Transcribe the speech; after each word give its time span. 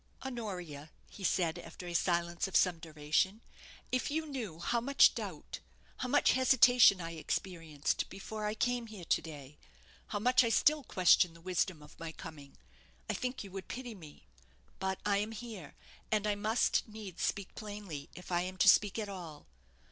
"Honoria," 0.25 0.89
he 1.11 1.23
said, 1.23 1.59
after 1.59 1.85
a 1.85 1.93
silence 1.93 2.47
of 2.47 2.55
some 2.55 2.79
duration, 2.79 3.39
"if 3.91 4.09
you 4.09 4.25
knew 4.25 4.57
how 4.57 4.81
much 4.81 5.13
doubt 5.13 5.59
how 5.97 6.07
much 6.07 6.31
hesitation 6.31 6.99
I 6.99 7.11
experienced 7.11 8.09
before 8.09 8.47
I 8.47 8.55
came 8.55 8.87
here 8.87 9.05
to 9.05 9.21
day 9.21 9.59
how 10.07 10.17
much 10.17 10.43
I 10.43 10.49
still 10.49 10.83
question 10.83 11.35
the 11.35 11.39
wisdom 11.39 11.83
of 11.83 11.99
my 11.99 12.11
coming 12.11 12.57
I 13.11 13.13
think 13.13 13.43
you 13.43 13.51
would 13.51 13.67
pity 13.67 13.93
me. 13.93 14.25
But 14.79 14.99
I 15.05 15.17
am 15.17 15.33
here, 15.33 15.75
and 16.11 16.25
I 16.25 16.33
must 16.33 16.87
needs 16.87 17.21
speak 17.21 17.53
plainly, 17.53 18.09
if 18.15 18.31
I 18.31 18.41
am 18.41 18.57
to 18.57 18.67
speak 18.67 18.97
at 18.97 19.07
all. 19.07 19.45